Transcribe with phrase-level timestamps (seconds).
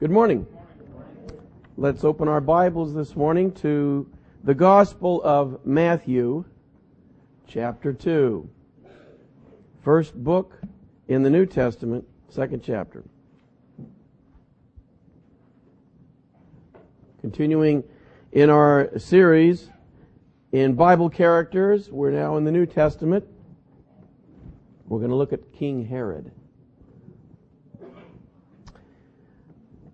[0.00, 0.44] Good morning.
[1.76, 4.10] Let's open our Bibles this morning to
[4.42, 6.44] the Gospel of Matthew,
[7.46, 8.50] chapter 2.
[9.82, 10.58] First book
[11.06, 13.04] in the New Testament, second chapter.
[17.20, 17.84] Continuing
[18.32, 19.70] in our series
[20.50, 23.24] in Bible characters, we're now in the New Testament.
[24.88, 26.32] We're going to look at King Herod.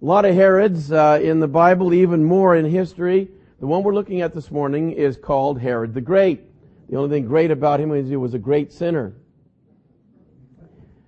[0.00, 3.28] a lot of Herods uh, in the Bible, even more in history.
[3.58, 6.40] The one we're looking at this morning is called Herod the Great.
[6.88, 9.12] The only thing great about him is he was a great sinner.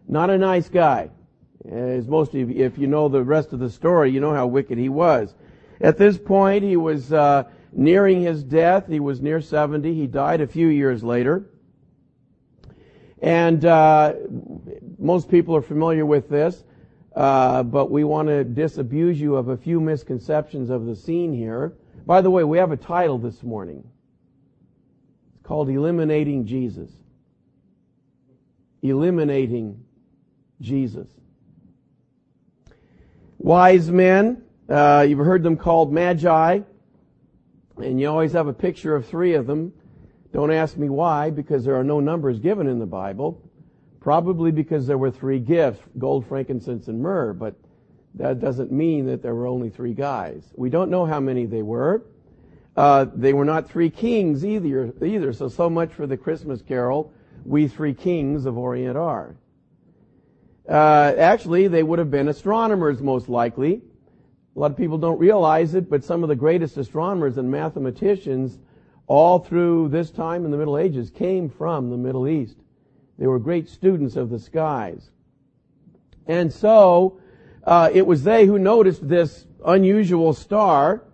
[0.07, 1.09] Not a nice guy.
[1.67, 4.47] As most of you, if you know the rest of the story, you know how
[4.47, 5.35] wicked he was.
[5.81, 8.89] At this point, he was uh, nearing his death.
[8.89, 9.95] He was near 70.
[9.95, 11.47] He died a few years later.
[13.23, 14.15] And uh,
[14.99, 16.63] most people are familiar with this.
[17.15, 21.75] Uh, but we want to disabuse you of a few misconceptions of the scene here.
[22.07, 23.85] By the way, we have a title this morning.
[25.35, 26.91] It's called Eliminating Jesus.
[28.81, 29.85] Eliminating
[30.61, 31.09] Jesus.
[33.39, 36.61] Wise men, uh, you've heard them called magi,
[37.77, 39.73] and you always have a picture of three of them.
[40.33, 43.43] Don't ask me why, because there are no numbers given in the Bible.
[44.03, 47.55] Probably because there were three gifts, gold, frankincense, and myrrh, but
[48.15, 50.43] that doesn't mean that there were only three guys.
[50.57, 52.03] We don't know how many they were.
[52.77, 57.13] Uh, they were not three kings either, either, so so much for the Christmas carol,
[57.45, 59.37] We Three Kings of Orient are.
[60.69, 63.83] Uh, actually, they would have been astronomers most likely.
[64.57, 68.59] A lot of people don't realize it, but some of the greatest astronomers and mathematicians
[69.07, 72.57] all through this time in the Middle Ages came from the Middle East.
[73.23, 75.09] They were great students of the skies.
[76.27, 77.21] And so,
[77.63, 81.05] uh, it was they who noticed this unusual star,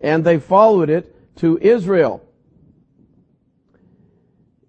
[0.00, 2.24] and they followed it to Israel.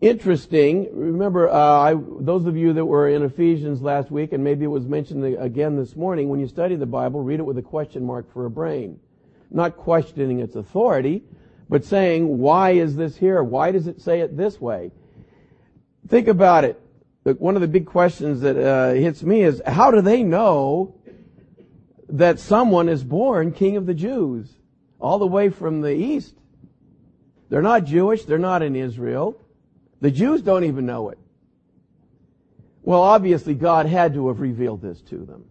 [0.02, 0.90] Interesting.
[0.92, 4.70] Remember, uh, I, those of you that were in Ephesians last week, and maybe it
[4.70, 8.04] was mentioned again this morning, when you study the Bible, read it with a question
[8.06, 9.00] mark for a brain.
[9.52, 11.22] Not questioning its authority,
[11.70, 13.44] but saying, why is this here?
[13.44, 14.90] Why does it say it this way?
[16.08, 16.82] Think about it.
[17.34, 20.96] One of the big questions that uh, hits me is, how do they know
[22.10, 24.50] that someone is born king of the Jews
[25.00, 26.36] all the way from the east?
[27.50, 28.24] They're not Jewish.
[28.24, 29.40] They're not in Israel.
[30.00, 31.18] The Jews don't even know it.
[32.84, 35.46] Well, obviously God had to have revealed this to them.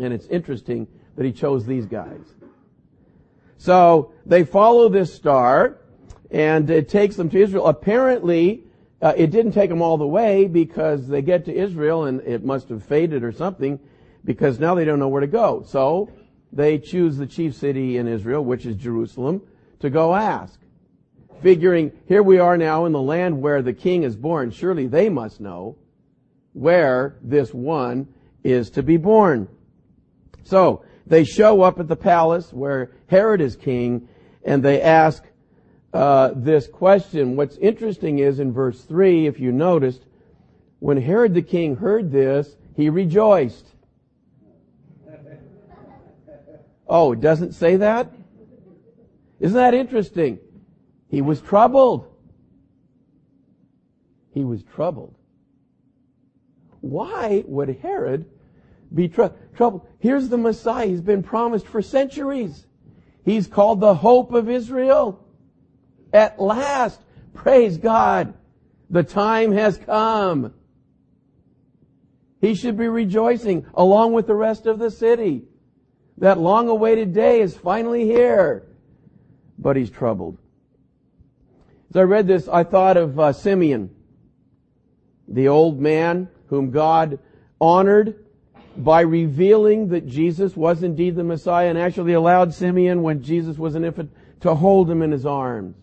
[0.00, 2.34] And it's interesting that he chose these guys.
[3.58, 5.78] So they follow this star
[6.30, 7.66] and it takes them to Israel.
[7.66, 8.64] Apparently,
[9.02, 12.44] uh, it didn't take them all the way because they get to Israel and it
[12.44, 13.78] must have faded or something
[14.24, 15.62] because now they don't know where to go.
[15.66, 16.10] So
[16.52, 19.42] they choose the chief city in Israel, which is Jerusalem,
[19.80, 20.58] to go ask.
[21.42, 24.50] Figuring, here we are now in the land where the king is born.
[24.50, 25.78] Surely they must know
[26.52, 28.08] where this one
[28.44, 29.48] is to be born.
[30.42, 34.08] So they show up at the palace where Herod is king
[34.44, 35.24] and they ask,
[35.92, 37.36] uh, this question.
[37.36, 40.04] What's interesting is in verse 3, if you noticed,
[40.78, 43.66] when Herod the king heard this, he rejoiced.
[46.88, 48.12] Oh, it doesn't say that?
[49.38, 50.38] Isn't that interesting?
[51.08, 52.06] He was troubled.
[54.32, 55.14] He was troubled.
[56.80, 58.26] Why would Herod
[58.94, 59.86] be tr- troubled?
[59.98, 60.86] Here's the Messiah.
[60.86, 62.66] He's been promised for centuries.
[63.24, 65.24] He's called the hope of Israel.
[66.12, 67.00] At last,
[67.34, 68.34] praise God,
[68.88, 70.52] the time has come.
[72.40, 75.44] He should be rejoicing along with the rest of the city.
[76.18, 78.66] That long awaited day is finally here.
[79.58, 80.38] But he's troubled.
[81.90, 83.90] As I read this, I thought of uh, Simeon,
[85.28, 87.18] the old man whom God
[87.60, 88.24] honored
[88.76, 93.74] by revealing that Jesus was indeed the Messiah and actually allowed Simeon, when Jesus was
[93.74, 95.76] an infant, to hold him in his arms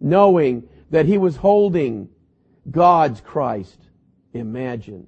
[0.00, 2.08] knowing that he was holding
[2.70, 3.78] God's Christ.
[4.32, 5.06] Imagine.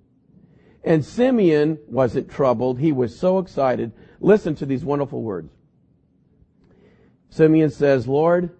[0.85, 2.79] And Simeon wasn't troubled.
[2.79, 3.93] He was so excited.
[4.21, 5.53] Listen to these wonderful words.
[7.31, 8.51] Simeon says, Lord,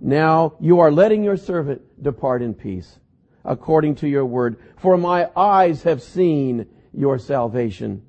[0.00, 2.98] now you are letting your servant depart in peace,
[3.44, 4.56] according to your word.
[4.76, 8.02] For my eyes have seen your salvation,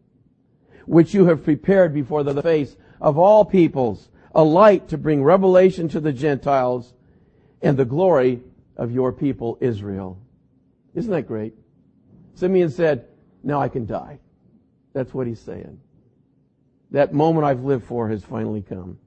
[0.86, 5.88] which you have prepared before the face of all peoples, a light to bring revelation
[5.90, 6.94] to the Gentiles
[7.64, 8.42] and the glory
[8.78, 10.20] of your people Israel.
[10.94, 11.56] Isn't that great?
[12.36, 13.08] Simeon said,
[13.42, 14.20] now I can die.
[14.94, 15.80] That's what he's saying.
[16.92, 19.00] That moment I've lived for has finally come.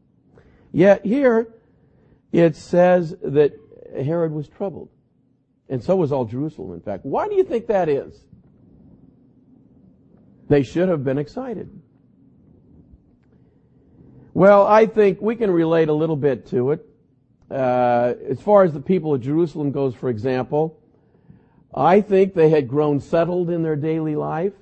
[0.73, 1.55] Yet here,
[2.33, 3.53] it says that
[3.95, 4.89] Herod was troubled.
[5.69, 7.05] And so was all Jerusalem, in fact.
[7.05, 8.21] Why do you think that is?
[10.49, 11.71] They should have been excited.
[14.33, 16.87] Well, I think we can relate a little bit to it.
[17.51, 20.79] Uh, as far as the people of Jerusalem goes, for example,
[21.75, 24.55] I think they had grown settled in their daily life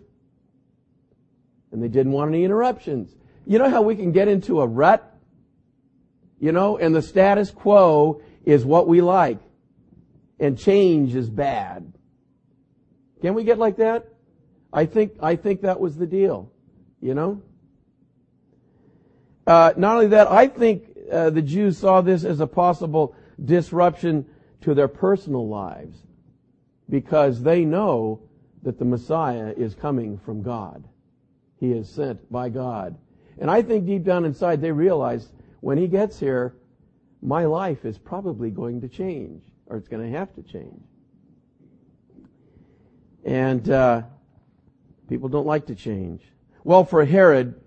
[1.72, 3.14] and they didn't want any interruptions.
[3.46, 5.10] You know how we can get into a rut?
[6.38, 9.38] You know, and the status quo is what we like
[10.38, 11.92] and change is bad.
[13.22, 14.08] Can we get like that?
[14.72, 16.50] I think, I think that was the deal.
[17.00, 17.42] You know?
[19.46, 24.26] Uh, not only that, I think uh, the Jews saw this as a possible disruption
[24.62, 25.98] to their personal lives
[26.88, 28.20] because they know
[28.62, 30.84] that the Messiah is coming from God.
[31.58, 32.96] He is sent by God.
[33.38, 35.28] And I think deep down inside they realize
[35.60, 36.54] when he gets here,
[37.22, 40.82] my life is probably going to change, or it's going to have to change.
[43.24, 44.02] And uh,
[45.08, 46.22] people don't like to change.
[46.64, 47.60] Well, for Herod,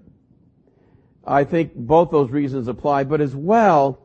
[1.27, 4.00] I think both those reasons apply, but as well,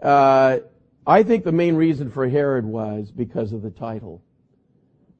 [0.00, 0.58] uh,
[1.06, 4.22] I think the main reason for Herod was because of the title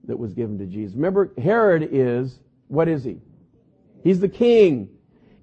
[0.04, 0.94] that was given to Jesus.
[0.94, 2.38] Remember, Herod is,
[2.68, 3.18] what is he?
[4.04, 4.88] He's the king.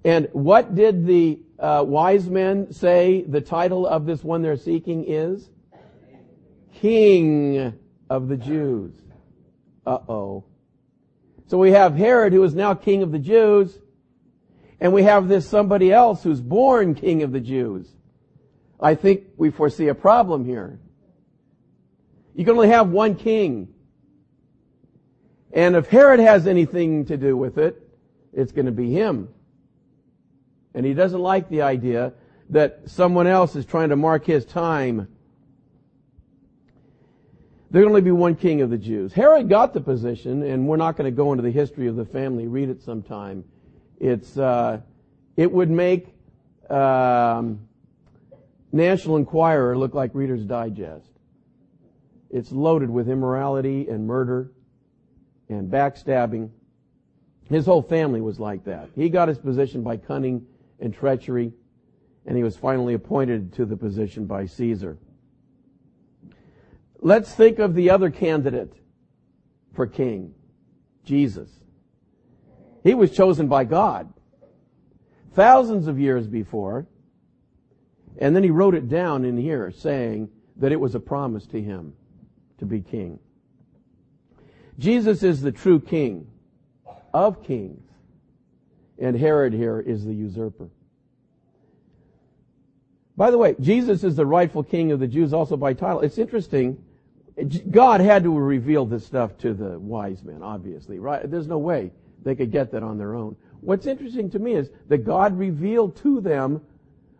[0.04, 5.04] And what did the uh, wise men say the title of this one they're seeking
[5.06, 5.50] is?
[6.80, 7.78] King
[8.08, 8.92] of the Jews.
[9.86, 10.44] Uh-oh.
[11.46, 13.78] So we have Herod who is now king of the Jews,
[14.80, 17.88] and we have this somebody else who's born king of the Jews.
[18.80, 20.78] I think we foresee a problem here.
[22.34, 23.68] You can only have one king.
[25.52, 27.80] And if Herod has anything to do with it,
[28.32, 29.28] it's going to be him.
[30.74, 32.12] And he doesn't like the idea
[32.50, 35.08] that someone else is trying to mark his time.
[37.70, 39.12] There'll only be one king of the Jews.
[39.12, 42.04] Herod got the position, and we're not going to go into the history of the
[42.04, 42.48] family.
[42.48, 43.44] Read it sometime.
[44.00, 44.80] It's uh,
[45.36, 46.14] it would make
[46.70, 47.60] um,
[48.72, 51.10] National Enquirer look like Reader's Digest.
[52.30, 54.50] It's loaded with immorality and murder
[55.48, 56.50] and backstabbing.
[57.48, 58.88] His whole family was like that.
[58.96, 60.46] He got his position by cunning
[60.80, 61.52] and treachery,
[62.26, 64.98] and he was finally appointed to the position by Caesar.
[67.00, 68.72] Let's think of the other candidate
[69.74, 70.34] for king,
[71.04, 71.50] Jesus.
[72.84, 74.12] He was chosen by God
[75.32, 76.86] thousands of years before,
[78.18, 81.60] and then he wrote it down in here saying that it was a promise to
[81.60, 81.94] him
[82.58, 83.18] to be king.
[84.78, 86.28] Jesus is the true king
[87.12, 87.80] of kings.
[88.98, 90.68] And Herod here is the usurper.
[93.16, 96.00] By the way, Jesus is the rightful king of the Jews also by title.
[96.00, 96.84] It's interesting.
[97.70, 101.28] God had to reveal this stuff to the wise men, obviously, right?
[101.28, 101.90] There's no way
[102.22, 103.36] they could get that on their own.
[103.60, 106.60] What's interesting to me is that God revealed to them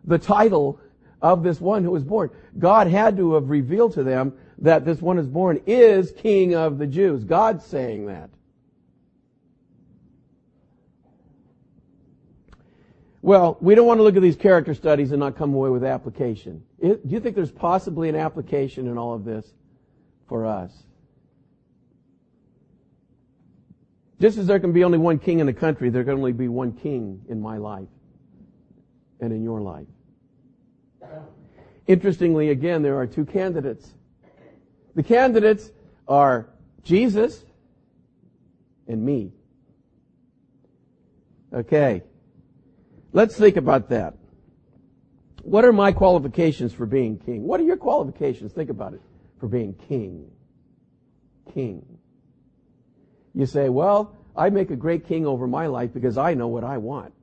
[0.03, 0.79] the title
[1.21, 2.29] of this one who was born.
[2.59, 6.77] God had to have revealed to them that this one is born is king of
[6.77, 7.23] the Jews.
[7.23, 8.29] God's saying that.
[13.21, 15.83] Well, we don't want to look at these character studies and not come away with
[15.83, 16.63] application.
[16.79, 19.51] Do you think there's possibly an application in all of this
[20.27, 20.71] for us?
[24.19, 26.47] Just as there can be only one king in the country, there can only be
[26.47, 27.87] one king in my life
[29.19, 29.87] and in your life.
[31.87, 33.93] Interestingly, again, there are two candidates.
[34.95, 35.69] The candidates
[36.07, 36.49] are
[36.83, 37.43] Jesus
[38.87, 39.33] and me.
[41.53, 42.01] Okay.
[43.11, 44.15] Let's think about that.
[45.43, 47.43] What are my qualifications for being king?
[47.43, 48.51] What are your qualifications?
[48.51, 49.01] Think about it.
[49.39, 50.31] For being king.
[51.53, 51.85] King.
[53.35, 56.63] You say, well, I make a great king over my life because I know what
[56.63, 57.13] I want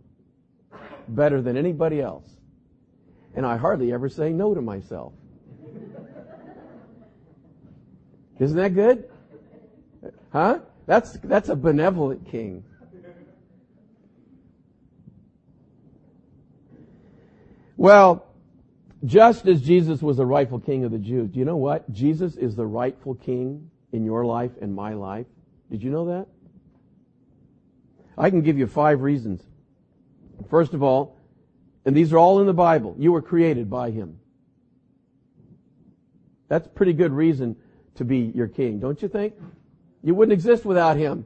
[1.08, 2.28] better than anybody else.
[3.34, 5.14] And I hardly ever say no to myself.
[8.38, 9.08] Isn't that good?
[10.32, 10.60] Huh?
[10.86, 12.64] That's, that's a benevolent king.
[17.76, 18.26] Well,
[19.04, 21.90] just as Jesus was the rightful king of the Jews, do you know what?
[21.92, 25.26] Jesus is the rightful king in your life and my life.
[25.72, 26.26] Did you know that?
[28.18, 29.42] I can give you five reasons.
[30.50, 31.16] First of all,
[31.86, 34.18] and these are all in the Bible, you were created by him.
[36.48, 37.56] That's pretty good reason
[37.94, 39.32] to be your king, don't you think?
[40.02, 41.24] You wouldn't exist without him.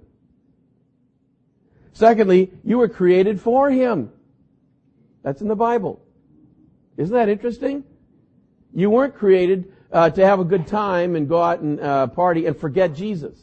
[1.93, 4.13] Secondly, you were created for him.
[5.25, 6.01] That's in the Bible.
[6.97, 7.83] Isn't that interesting?
[8.73, 12.47] You weren't created uh, to have a good time and go out and uh, party
[12.47, 13.37] and forget Jesus.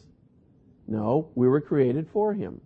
[0.86, 2.60] No, we were created for Him.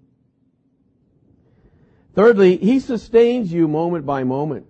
[2.15, 4.67] Thirdly, He sustains you moment by moment.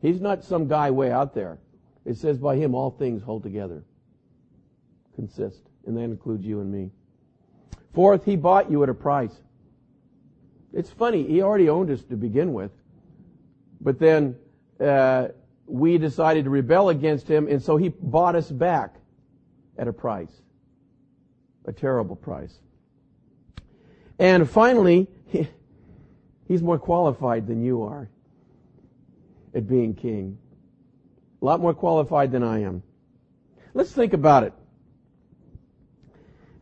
[0.00, 1.58] He's not some guy way out there.
[2.04, 3.84] It says by Him all things hold together,
[5.14, 6.90] consist, and that includes you and me.
[7.94, 9.34] Fourth, He bought you at a price.
[10.72, 12.72] It's funny, He already owned us to begin with,
[13.80, 14.36] but then
[14.80, 15.28] uh,
[15.66, 18.96] we decided to rebel against him, and so he bought us back
[19.78, 20.42] at a price.
[21.66, 22.58] A terrible price.
[24.18, 25.48] And finally, he,
[26.46, 28.08] he's more qualified than you are
[29.54, 30.38] at being king.
[31.40, 32.82] A lot more qualified than I am.
[33.74, 34.52] Let's think about it.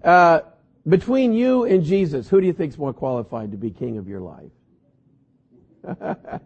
[0.03, 0.41] Uh,
[0.89, 4.09] between you and Jesus, who do you think is more qualified to be king of
[4.09, 4.51] your life?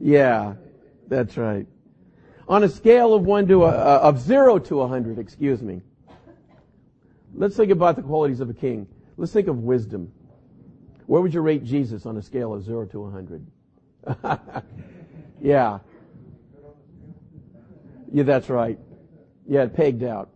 [0.00, 0.54] Yeah,
[1.08, 1.66] that's right.
[2.48, 5.82] On a scale of one to a, of zero to a hundred, excuse me.
[7.38, 8.86] Let's think about the qualities of a king.
[9.16, 10.12] Let's think of wisdom.
[11.06, 13.46] Where would you rate Jesus on a scale of zero to a hundred?
[15.40, 15.78] yeah.
[18.12, 18.78] Yeah, that's right.
[19.46, 20.30] Yeah, pegged out.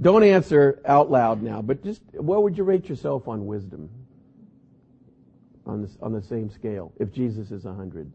[0.00, 3.90] Don't answer out loud now, but just where would you rate yourself on wisdom?
[5.70, 8.12] on, on the same scale if Jesus is 100?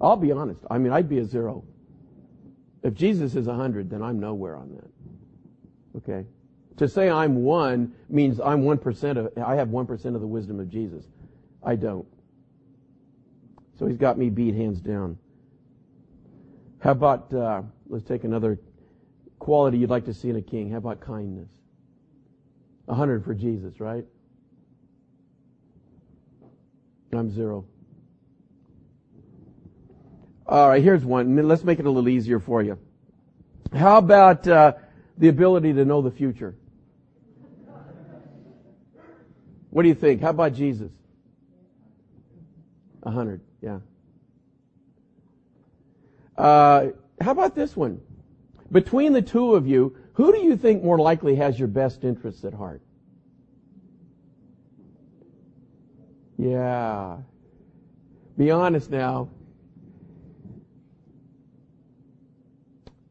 [0.00, 0.60] I'll be honest.
[0.70, 1.64] I mean, I'd be a zero.
[2.82, 4.90] If Jesus is 100, then I'm nowhere on that.
[5.96, 6.24] Okay?
[6.76, 10.68] To say I'm one means I'm 1% of, I have 1% of the wisdom of
[10.68, 11.04] Jesus.
[11.62, 12.06] I don't.
[13.78, 15.18] So he's got me beat hands down.
[16.80, 18.60] How about, uh, let's take another
[19.38, 20.70] quality you'd like to see in a king.
[20.70, 21.48] How about kindness?
[22.86, 24.04] A 100 for Jesus, right?
[27.12, 27.64] I'm zero.
[30.46, 31.36] All right, here's one.
[31.48, 32.78] Let's make it a little easier for you.
[33.74, 34.74] How about uh,
[35.18, 36.54] the ability to know the future?
[39.70, 40.22] What do you think?
[40.22, 40.90] How about Jesus?
[43.02, 43.78] A hundred, yeah.
[46.36, 46.88] Uh,
[47.20, 48.00] how about this one?
[48.70, 52.44] Between the two of you, who do you think more likely has your best interests
[52.44, 52.80] at heart?
[56.36, 57.18] Yeah.
[58.36, 59.30] Be honest now.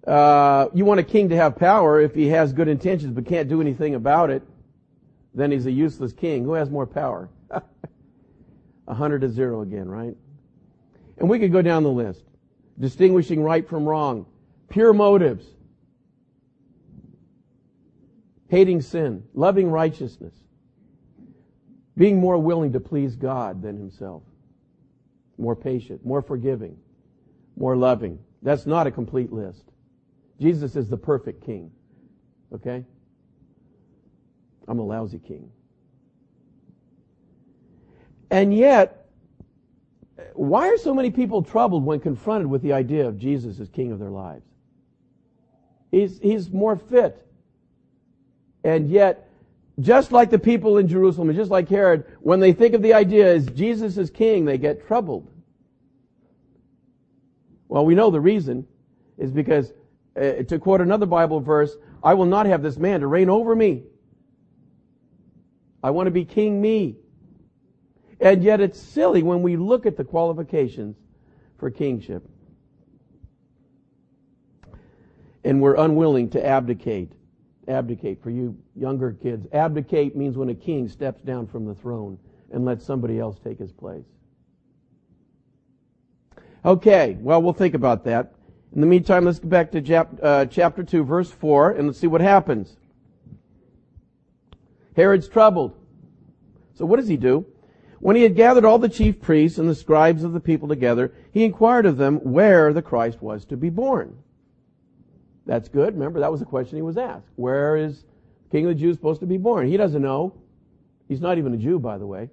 [0.08, 3.50] Uh, you want a king to have power if he has good intentions but can't
[3.50, 4.42] do anything about it,
[5.34, 6.46] then he's a useless king.
[6.46, 7.30] Who has more power?
[8.90, 10.16] A hundred to zero again, right?
[11.18, 12.24] And we could go down the list.
[12.80, 14.26] Distinguishing right from wrong.
[14.70, 15.46] Pure motives.
[18.48, 19.26] Hating sin.
[19.34, 20.34] Loving righteousness
[21.98, 24.22] being more willing to please God than himself,
[25.38, 26.78] more patient, more forgiving,
[27.58, 28.20] more loving.
[28.44, 29.64] That's not a complete list.
[30.40, 31.72] Jesus is the perfect king.
[32.54, 32.84] Okay?
[34.68, 35.52] I'm a lousy king.
[38.30, 39.08] And yet,
[40.34, 43.92] why are so many people troubled when confronted with the idea of Jesus as king
[43.92, 44.46] of their lives?
[45.92, 47.26] He's, he's more fit.
[48.64, 49.30] And yet,
[49.80, 52.94] just like the people in Jerusalem, and just like Herod, when they think of the
[52.94, 55.32] idea as Jesus is king, they get troubled.
[57.70, 58.66] Well, we know the reason
[59.18, 59.72] is because,
[60.18, 63.56] uh, to quote another Bible verse, I will not have this man to reign over
[63.56, 63.84] me.
[65.84, 66.98] I want to be king me.
[68.20, 70.96] And yet it's silly when we look at the qualifications
[71.58, 72.28] for kingship.
[75.44, 77.14] And we're unwilling to abdicate
[77.68, 78.22] abdicate.
[78.22, 82.18] For you younger kids, abdicate means when a king steps down from the throne
[82.52, 84.06] and lets somebody else take his place.
[86.66, 88.34] Okay, well, we'll think about that.
[88.74, 92.00] In the meantime, let's go back to chap, uh, chapter 2, verse 4, and let's
[92.00, 92.76] see what happens.
[94.96, 95.76] Herod's troubled.
[96.76, 97.46] So what does he do?
[98.00, 101.14] When he had gathered all the chief priests and the scribes of the people together,
[101.32, 104.18] he inquired of them where the Christ was to be born.
[105.46, 105.94] That's good.
[105.94, 107.28] Remember, that was the question he was asked.
[107.36, 108.04] Where is
[108.50, 109.68] the King of the Jews supposed to be born.
[109.68, 110.36] He doesn't know.
[111.08, 112.30] He's not even a Jew, by the way.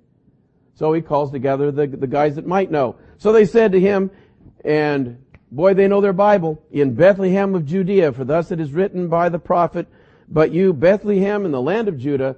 [0.74, 2.96] So he calls together the, the guys that might know.
[3.18, 4.10] So they said to him,
[4.64, 5.23] and
[5.54, 9.28] boy, they know their Bible, in Bethlehem of Judea, for thus it is written by
[9.28, 9.86] the prophet,
[10.28, 12.36] but you, Bethlehem in the land of Judah,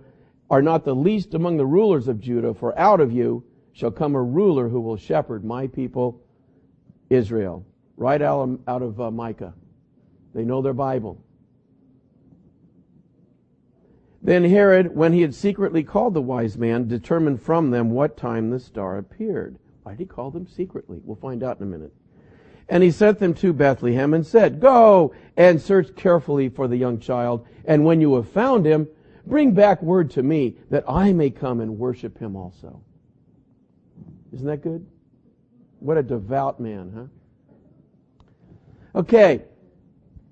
[0.50, 4.14] are not the least among the rulers of Judah, for out of you shall come
[4.14, 6.20] a ruler who will shepherd my people
[7.10, 7.64] Israel.
[7.96, 9.54] Right out of, out of uh, Micah.
[10.34, 11.22] They know their Bible.
[14.22, 18.50] Then Herod, when he had secretly called the wise man, determined from them what time
[18.50, 19.58] the star appeared.
[19.82, 21.00] Why did he call them secretly?
[21.04, 21.92] We'll find out in a minute.
[22.68, 26.98] And he sent them to Bethlehem and said, Go and search carefully for the young
[26.98, 28.88] child, and when you have found him,
[29.24, 32.82] bring back word to me that I may come and worship him also.
[34.32, 34.86] Isn't that good?
[35.78, 36.92] What a devout man,
[38.94, 39.00] huh?
[39.00, 39.42] Okay.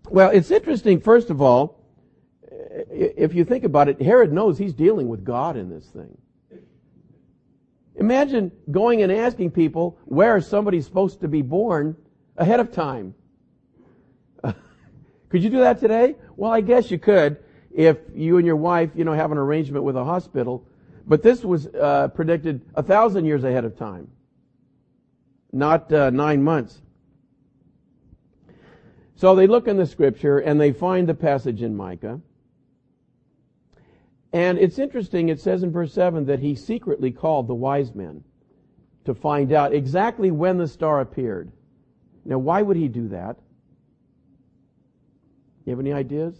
[0.09, 1.81] Well, it's interesting, first of all,
[2.91, 6.17] if you think about it, Herod knows he's dealing with God in this thing.
[7.97, 11.97] Imagine going and asking people where somebody's supposed to be born
[12.37, 13.15] ahead of time.
[14.43, 16.17] could you do that today?
[16.37, 17.39] Well, I guess you could
[17.75, 20.65] if you and your wife, you know, have an arrangement with a hospital.
[21.07, 24.09] But this was uh, predicted a thousand years ahead of time,
[25.53, 26.81] not uh, nine months.
[29.17, 32.21] So they look in the scripture and they find the passage in Micah.
[34.33, 38.25] And it's interesting, it says in verse 7 that he secretly called the wise men
[39.05, 41.53] to find out exactly when the star appeared.
[42.25, 43.39] Now, why would he do that?
[45.65, 46.35] You have any ideas?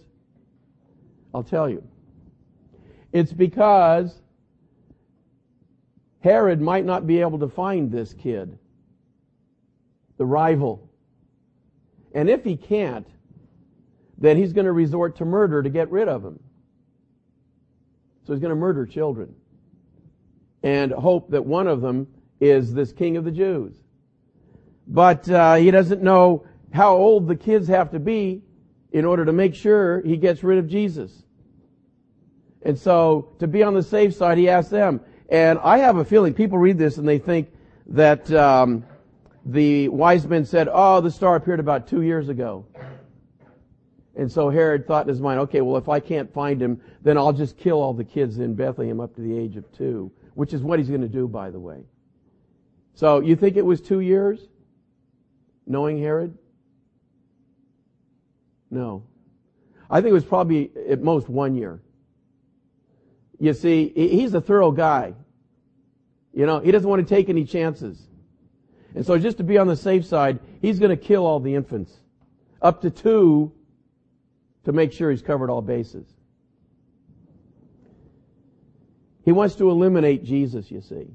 [1.33, 1.83] I'll tell you.
[3.11, 4.21] It's because
[6.21, 8.57] Herod might not be able to find this kid,
[10.17, 10.89] the rival.
[12.13, 13.07] And if he can't,
[14.17, 16.39] then he's going to resort to murder to get rid of him.
[18.25, 19.35] So he's going to murder children
[20.63, 22.07] and hope that one of them
[22.39, 23.75] is this king of the Jews.
[24.87, 28.41] But uh, he doesn't know how old the kids have to be
[28.91, 31.23] in order to make sure he gets rid of Jesus.
[32.61, 35.01] And so to be on the safe side, he asks them.
[35.29, 37.51] And I have a feeling people read this and they think
[37.87, 38.85] that um,
[39.45, 42.65] the wise men said, "Oh, the star appeared about two years ago."
[44.15, 47.17] And so Herod thought in his mind, okay, well, if I can't find him, then
[47.17, 50.53] I'll just kill all the kids in Bethlehem up to the age of two, which
[50.53, 51.83] is what he's going to do, by the way.
[52.93, 54.39] So you think it was two years?
[55.65, 56.37] Knowing Herod?
[58.69, 59.03] No.
[59.89, 61.79] I think it was probably at most one year.
[63.39, 65.13] You see, he's a thorough guy.
[66.33, 68.01] You know, he doesn't want to take any chances.
[68.93, 71.55] And so just to be on the safe side, he's going to kill all the
[71.55, 71.91] infants.
[72.61, 73.51] Up to two
[74.63, 76.07] to make sure he's covered all bases.
[79.23, 81.07] He wants to eliminate Jesus, you see.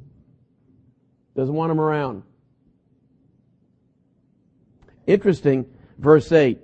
[1.37, 2.23] Doesn't want him around.
[5.11, 5.67] Interesting,
[5.99, 6.61] verse 8.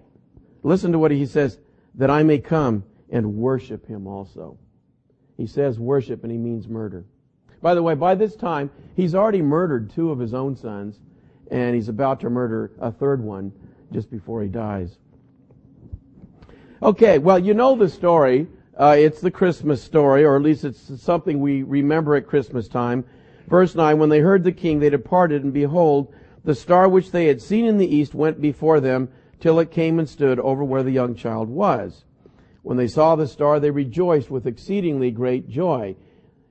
[0.63, 1.59] Listen to what he says,
[1.97, 4.57] that I may come and worship him also.
[5.37, 7.05] He says worship and he means murder.
[7.61, 11.01] By the way, by this time, he's already murdered two of his own sons
[11.51, 13.53] and he's about to murder a third one
[13.93, 14.99] just before he dies.
[16.83, 18.47] Okay, well, you know the story.
[18.79, 23.05] Uh, it's the Christmas story, or at least it's something we remember at Christmas time.
[23.49, 26.13] Verse 9, when they heard the king, they departed, and behold,
[26.47, 29.09] the star which they had seen in the east went before them
[29.41, 32.05] till it came and stood over where the young child was.
[32.63, 35.97] When they saw the star, they rejoiced with exceedingly great joy.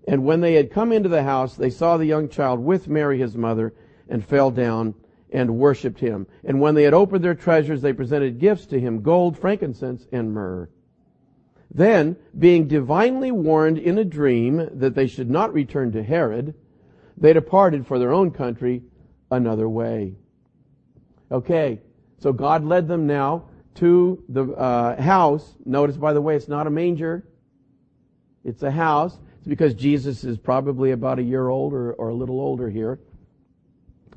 [0.05, 3.19] And when they had come into the house, they saw the young child with Mary
[3.19, 3.73] his mother,
[4.10, 4.95] and fell down
[5.31, 6.27] and worshipped him.
[6.43, 10.34] And when they had opened their treasures, they presented gifts to him, gold, frankincense, and
[10.34, 10.67] myrrh.
[11.73, 16.53] Then, being divinely warned in a dream that they should not return to Herod,
[17.17, 18.84] they departed for their own country
[19.31, 20.15] another way.
[21.31, 21.81] Okay,
[22.19, 25.55] so God led them now to the uh, house.
[25.65, 27.25] Notice, by the way, it's not a manger.
[28.43, 29.17] It's a house.
[29.39, 32.99] It's because Jesus is probably about a year old or, or a little older here.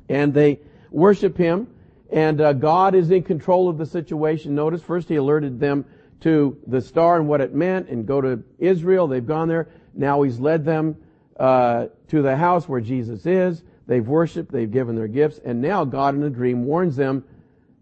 [0.07, 0.59] And they
[0.91, 1.67] worship him,
[2.11, 4.55] and uh, God is in control of the situation.
[4.55, 5.85] Notice, first he alerted them
[6.21, 9.07] to the star and what it meant, and go to Israel.
[9.07, 9.69] They've gone there.
[9.93, 10.97] Now he's led them
[11.39, 13.63] uh, to the house where Jesus is.
[13.89, 17.23] They've worshiped, they've given their gifts, and now God in a dream warns them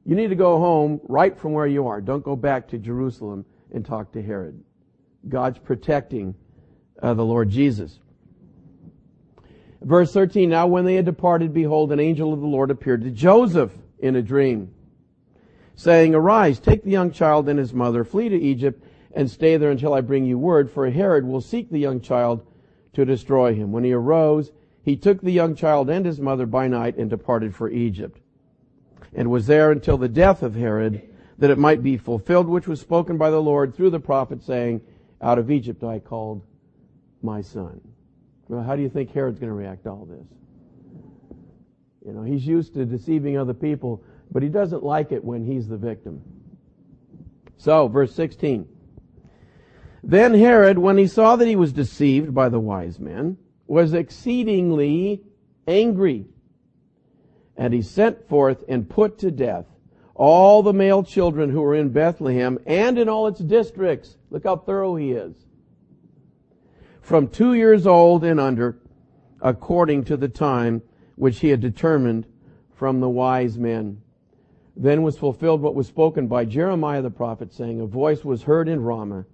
[0.06, 2.00] you need to go home right from where you are.
[2.00, 3.43] Don't go back to Jerusalem
[3.74, 4.63] and talk to Herod.
[5.28, 6.34] God's protecting
[7.04, 8.00] uh, the Lord Jesus.
[9.82, 13.12] Verse 13, now when they had departed, behold, an angel of the Lord appeared to
[13.12, 14.74] Joseph in a dream,
[15.76, 18.82] saying, Arise, take the young child and his mother, flee to Egypt,
[19.13, 22.48] and stay there until I bring you word, for Herod will seek the young child
[22.93, 23.74] to destroy him.
[23.74, 24.54] When he arose,
[24.88, 28.21] he took the young child and his mother by night and departed for Egypt,
[29.13, 31.02] and was there until the death of Herod,
[31.39, 34.80] that it might be fulfilled which was spoken by the Lord through the prophet, saying,
[35.21, 36.41] Out of Egypt I called
[37.21, 37.82] my son.
[38.47, 40.26] Well, how do you think Herod's going to react to all this?
[42.06, 45.67] You know, he's used to deceiving other people, but he doesn't like it when he's
[45.67, 46.21] the victim.
[47.58, 48.69] So, verse 16.
[50.02, 53.38] Then Herod, when he saw that he was deceived by the wise men,
[53.68, 55.22] was exceedingly
[55.68, 56.26] angry.
[57.56, 59.66] And he sent forth and put to death
[60.16, 64.18] all the male children who were in Bethlehem and in all its districts.
[64.32, 65.36] Look how thorough he is.
[67.02, 68.80] From two years old and under,
[69.42, 70.82] according to the time
[71.16, 72.26] which he had determined
[72.76, 74.02] from the wise men.
[74.76, 78.68] Then was fulfilled what was spoken by Jeremiah the prophet, saying, A voice was heard
[78.68, 79.26] in Ramah,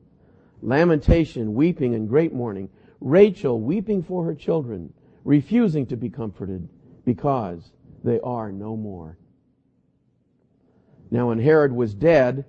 [0.62, 2.70] lamentation, weeping, and great mourning.
[3.04, 4.94] Rachel weeping for her children,
[5.26, 6.70] refusing to be comforted,
[7.04, 9.18] because they are no more.
[11.12, 12.46] Now when Herod was dead,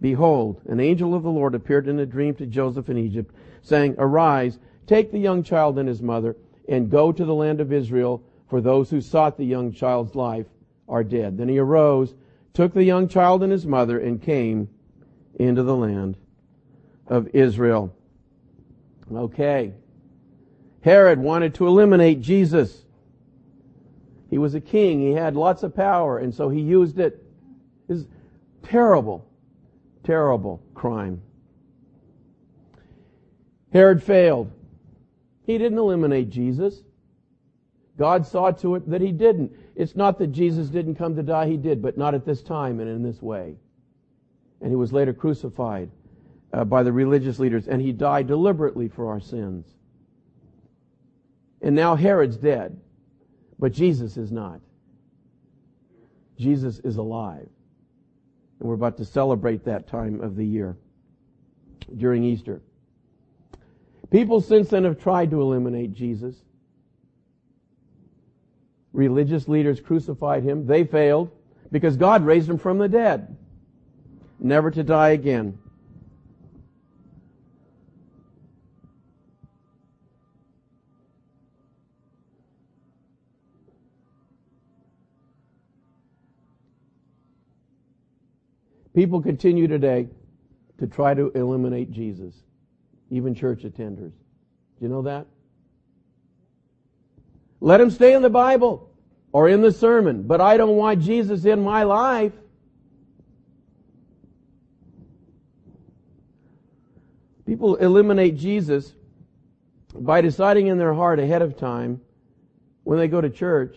[0.00, 3.94] behold, an angel of the Lord appeared in a dream to Joseph in Egypt, saying,
[3.98, 6.36] Arise, take the young child and his mother,
[6.68, 10.46] and go to the land of Israel, for those who sought the young child's life
[10.88, 11.38] are dead.
[11.38, 12.14] Then he arose,
[12.52, 14.68] took the young child and his mother, and came
[15.36, 16.16] into the land
[17.06, 17.94] of Israel.
[19.10, 19.72] Okay.
[20.82, 22.84] Herod wanted to eliminate Jesus.
[24.30, 25.00] He was a king.
[25.00, 27.24] He had lots of power, and so he used it.
[27.88, 27.92] it.
[27.92, 28.06] Is
[28.62, 29.26] terrible,
[30.04, 31.20] terrible crime.
[33.72, 34.50] Herod failed.
[35.44, 36.82] He didn't eliminate Jesus.
[37.98, 39.52] God saw to it that he didn't.
[39.76, 42.80] It's not that Jesus didn't come to die, he did, but not at this time
[42.80, 43.56] and in this way.
[44.60, 45.90] And he was later crucified
[46.52, 49.66] uh, by the religious leaders, and he died deliberately for our sins.
[51.60, 52.78] And now Herod's dead,
[53.58, 54.60] but Jesus is not.
[56.38, 57.48] Jesus is alive.
[58.58, 60.76] And we're about to celebrate that time of the year
[61.96, 62.60] during Easter.
[64.10, 66.36] People since then have tried to eliminate Jesus.
[68.92, 70.66] Religious leaders crucified him.
[70.66, 71.30] They failed
[71.70, 73.36] because God raised him from the dead,
[74.38, 75.58] never to die again.
[88.94, 90.08] People continue today
[90.78, 92.34] to try to eliminate Jesus,
[93.10, 94.12] even church attenders.
[94.12, 95.26] Do you know that?
[97.60, 98.90] Let him stay in the Bible
[99.32, 102.32] or in the sermon, but I don't want Jesus in my life.
[107.46, 108.92] People eliminate Jesus
[109.94, 112.00] by deciding in their heart ahead of time
[112.84, 113.76] when they go to church,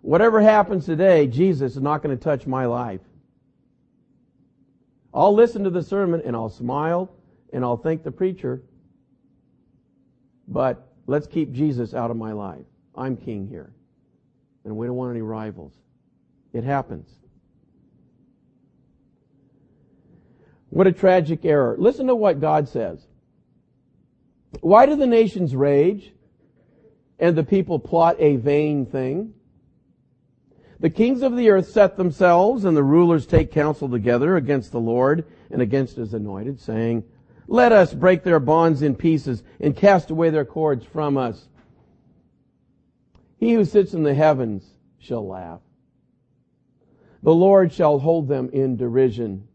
[0.00, 3.00] whatever happens today, Jesus is not going to touch my life.
[5.12, 7.10] I'll listen to the sermon and I'll smile
[7.52, 8.62] and I'll thank the preacher,
[10.46, 12.64] but Let's keep Jesus out of my life.
[12.94, 13.72] I'm king here.
[14.64, 15.72] And we don't want any rivals.
[16.52, 17.08] It happens.
[20.68, 21.74] What a tragic error.
[21.76, 23.04] Listen to what God says.
[24.60, 26.12] Why do the nations rage
[27.18, 29.34] and the people plot a vain thing?
[30.80, 34.80] The kings of the earth set themselves and the rulers take counsel together against the
[34.80, 37.04] Lord and against his anointed, saying,
[37.50, 41.48] let us break their bonds in pieces and cast away their cords from us.
[43.38, 44.64] He who sits in the heavens
[45.00, 45.60] shall laugh.
[47.24, 49.48] The Lord shall hold them in derision.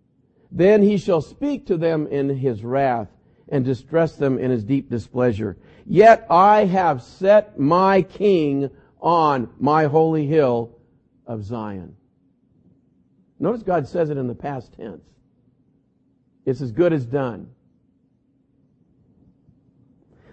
[0.52, 3.08] Then he shall speak to them in his wrath
[3.48, 5.56] and distress them in his deep displeasure.
[5.86, 10.75] Yet I have set my king on my holy hill
[11.28, 11.96] of Zion.
[13.40, 15.04] Notice God says it in the past tense.
[16.46, 17.50] It's as good as done.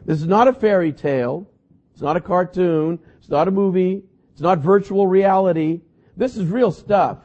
[0.04, 1.48] This is not a fairy tale.
[1.92, 2.98] It's not a cartoon.
[3.18, 4.02] It's not a movie.
[4.32, 5.80] It's not virtual reality.
[6.16, 7.18] This is real stuff.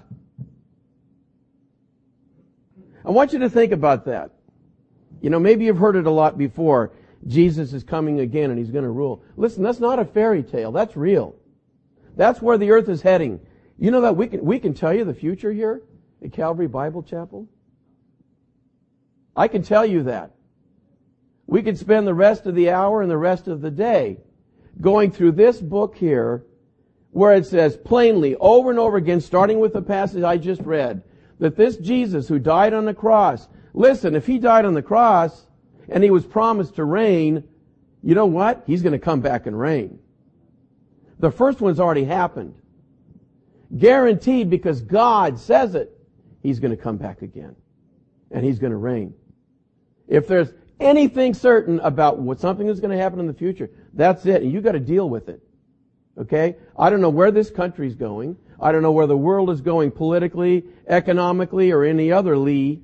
[3.06, 4.32] I want you to think about that.
[5.22, 6.92] You know, maybe you've heard it a lot before.
[7.26, 9.24] Jesus is coming again and he's going to rule.
[9.36, 10.72] Listen, that's not a fairy tale.
[10.72, 11.36] That's real.
[12.16, 13.40] That's where the earth is heading.
[13.78, 15.82] You know that we can, we can tell you the future here
[16.24, 17.48] at Calvary Bible Chapel?
[19.36, 20.32] I can tell you that.
[21.46, 24.18] We could spend the rest of the hour and the rest of the day
[24.82, 26.44] going through this book here
[27.12, 31.04] where it says plainly over and over again, starting with the passage I just read,
[31.40, 35.46] that this Jesus who died on the cross Listen, if he died on the cross
[35.88, 37.44] and he was promised to reign,
[38.02, 38.64] you know what?
[38.66, 40.00] He's going to come back and reign.
[41.20, 42.56] The first one's already happened.
[43.76, 45.92] Guaranteed because God says it.
[46.42, 47.56] He's going to come back again.
[48.32, 49.14] And he's going to reign.
[50.08, 54.26] If there's anything certain about what something is going to happen in the future, that's
[54.26, 54.42] it.
[54.42, 55.42] And you got to deal with it.
[56.18, 56.56] Okay?
[56.78, 58.38] I don't know where this country's going.
[58.60, 62.82] I don't know where the world is going politically, economically, or any other lee.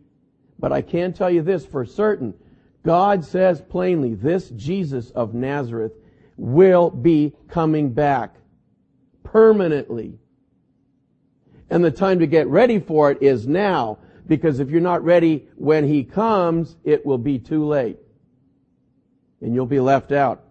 [0.60, 2.34] But I can tell you this for certain.
[2.84, 5.94] God says plainly, this Jesus of Nazareth
[6.38, 8.36] will be coming back
[9.24, 10.20] permanently.
[11.74, 15.48] And the time to get ready for it is now, because if you're not ready
[15.56, 17.98] when He comes, it will be too late.
[19.42, 20.44] And you'll be left out.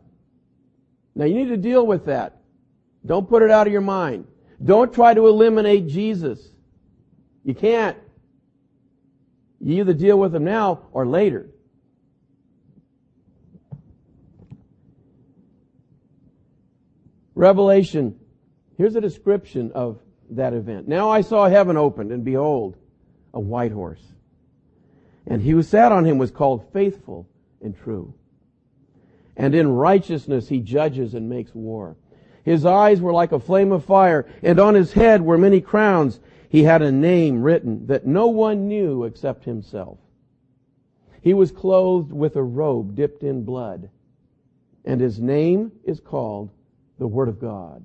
[1.14, 2.40] Now you need to deal with that.
[3.06, 4.26] Don't put it out of your mind.
[4.64, 6.44] Don't try to eliminate Jesus.
[7.44, 7.96] You can't.
[9.60, 11.50] You either deal with him now or later.
[17.36, 18.18] Revelation.
[18.76, 20.00] Here's a description of
[20.36, 20.88] that event.
[20.88, 22.76] Now I saw heaven opened and behold,
[23.34, 24.02] a white horse.
[25.26, 27.28] And he who sat on him was called faithful
[27.60, 28.14] and true.
[29.36, 31.96] And in righteousness he judges and makes war.
[32.44, 36.18] His eyes were like a flame of fire, and on his head were many crowns.
[36.48, 39.98] He had a name written that no one knew except himself.
[41.20, 43.90] He was clothed with a robe dipped in blood,
[44.84, 46.50] and his name is called
[46.98, 47.84] the Word of God.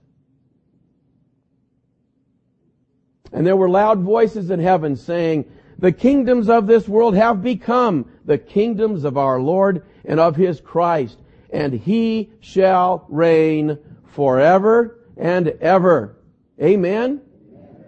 [3.31, 5.45] And there were loud voices in heaven saying,
[5.77, 10.61] the kingdoms of this world have become the kingdoms of our Lord and of his
[10.61, 11.17] Christ,
[11.49, 16.17] and he shall reign forever and ever.
[16.61, 17.21] Amen?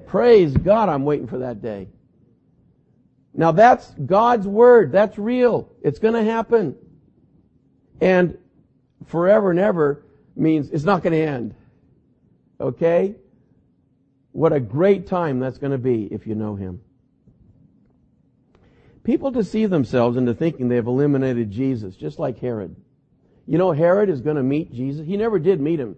[0.08, 1.88] Praise God, I'm waiting for that day.
[3.34, 4.92] Now that's God's Word.
[4.92, 5.70] That's real.
[5.82, 6.76] It's gonna happen.
[8.02, 8.38] And
[9.06, 11.56] forever and ever means it's not gonna end.
[12.60, 13.16] Okay?
[14.34, 16.82] What a great time that's gonna be if you know Him.
[19.04, 22.76] People deceive themselves into thinking they have eliminated Jesus, just like Herod.
[23.46, 25.06] You know, Herod is going to meet Jesus.
[25.06, 25.98] He never did meet him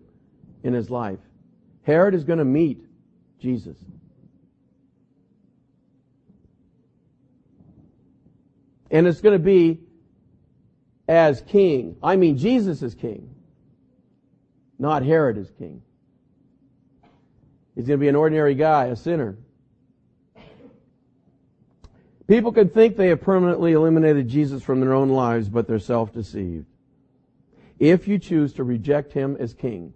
[0.63, 1.19] in his life.
[1.83, 2.83] Herod is going to meet
[3.39, 3.77] Jesus.
[8.89, 9.81] And it's going to be
[11.07, 11.97] as king.
[12.01, 13.35] I mean, Jesus is king,
[14.79, 15.83] not Herod is king.
[17.75, 19.37] He's going to be an ordinary guy, a sinner.
[22.27, 26.65] People can think they have permanently eliminated Jesus from their own lives, but they're self-deceived.
[27.77, 29.93] If you choose to reject him as king,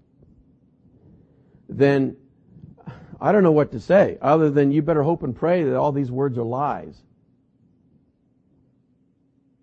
[1.68, 2.18] then
[3.22, 5.92] I don't know what to say other than you better hope and pray that all
[5.92, 7.02] these words are lies.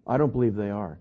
[0.07, 0.99] I don't believe they are.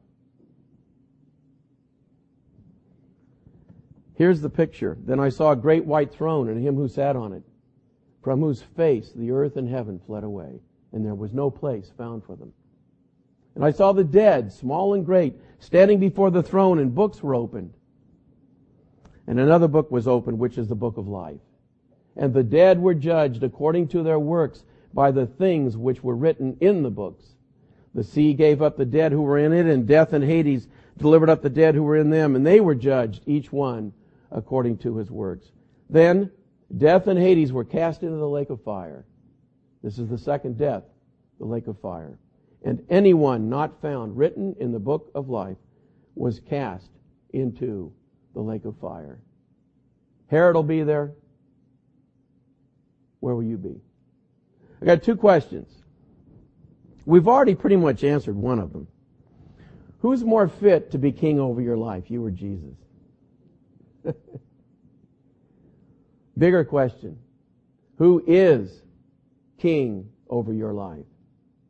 [4.15, 4.97] Here's the picture.
[5.05, 7.43] Then I saw a great white throne and him who sat on it,
[8.23, 10.61] from whose face the earth and heaven fled away,
[10.93, 12.53] and there was no place found for them.
[13.55, 17.35] And I saw the dead, small and great, standing before the throne, and books were
[17.35, 17.73] opened.
[19.27, 21.39] And another book was opened, which is the book of life.
[22.15, 26.55] And the dead were judged according to their works by the things which were written
[26.61, 27.35] in the books.
[27.93, 31.29] The sea gave up the dead who were in it, and death and Hades delivered
[31.29, 33.93] up the dead who were in them, and they were judged, each one
[34.35, 35.51] according to his works.
[35.89, 36.29] Then
[36.77, 39.05] death and Hades were cast into the lake of fire.
[39.81, 40.83] This is the second death,
[41.39, 42.19] the lake of fire.
[42.63, 45.57] And anyone not found written in the book of life
[46.15, 46.89] was cast
[47.31, 47.93] into
[48.33, 49.19] the lake of fire.
[50.27, 51.13] Herod will be there.
[53.21, 53.79] Where will you be?
[54.81, 55.71] I got two questions.
[57.05, 58.87] We've already pretty much answered one of them.
[59.99, 62.75] Who's more fit to be king over your life, you or Jesus?
[66.37, 67.17] Bigger question.
[67.97, 68.81] Who is
[69.57, 71.05] king over your life?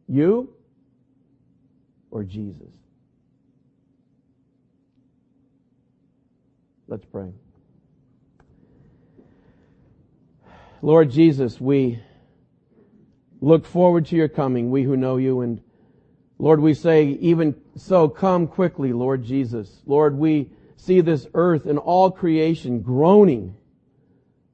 [0.08, 0.54] You
[2.12, 2.74] or Jesus?
[6.88, 7.32] Let's pray.
[10.82, 12.00] Lord Jesus, we
[13.42, 15.62] look forward to your coming, we who know you, and
[16.38, 19.82] Lord, we say, even so, come quickly, Lord Jesus.
[19.86, 23.56] Lord, we see this earth and all creation groaning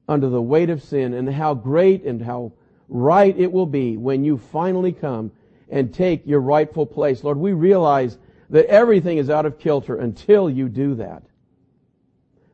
[0.08, 2.52] under the weight of sin and how great and how
[2.88, 5.32] right it will be when you finally come
[5.70, 7.24] and take your rightful place.
[7.24, 8.18] Lord, we realize
[8.50, 11.22] that everything is out of kilter until you do that.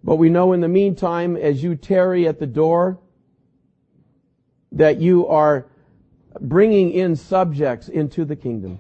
[0.05, 2.99] But we know in the meantime, as you tarry at the door,
[4.73, 5.67] that you are
[6.41, 8.79] bringing in subjects into the kingdom.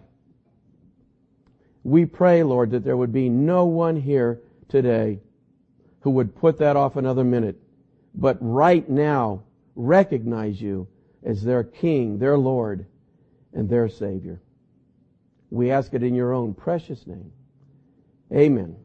[1.82, 5.20] We pray, Lord, that there would be no one here today
[6.00, 7.60] who would put that off another minute,
[8.14, 9.42] but right now
[9.74, 10.86] recognize you
[11.24, 12.86] as their King, their Lord,
[13.52, 14.40] and their Savior.
[15.50, 17.32] We ask it in your own precious name.
[18.32, 18.76] Amen.